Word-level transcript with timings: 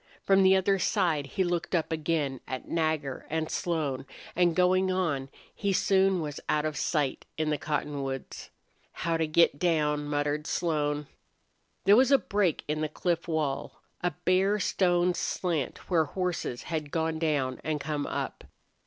From 0.23 0.41
the 0.41 0.55
other 0.55 0.79
side 0.79 1.27
he 1.27 1.43
looked 1.43 1.75
up 1.75 1.91
again 1.91 2.41
at 2.47 2.67
Nagger 2.67 3.27
and 3.29 3.51
Slone, 3.51 4.07
and, 4.35 4.55
going 4.55 4.91
on, 4.91 5.29
he 5.53 5.71
soon 5.71 6.21
was 6.21 6.39
out 6.49 6.65
of 6.65 6.75
sight 6.75 7.27
in 7.37 7.51
the 7.51 7.57
cottonwoods. 7.59 8.49
"How 9.05 9.15
to 9.15 9.27
get 9.27 9.59
down!" 9.59 10.05
muttered 10.05 10.47
Slone. 10.47 11.05
There 11.83 11.95
was 11.95 12.09
a 12.11 12.17
break 12.17 12.63
in 12.67 12.81
the 12.81 12.89
cliff 12.89 13.27
wall, 13.27 13.83
a 14.01 14.09
bare 14.25 14.59
stone 14.59 15.13
slant 15.13 15.77
where 15.87 16.05
horses 16.05 16.63
had 16.63 16.89
gone 16.89 17.19
down 17.19 17.61
and 17.63 17.79
come 17.79 18.07
up. 18.07 18.45